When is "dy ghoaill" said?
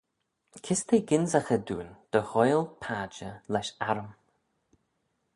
2.11-2.65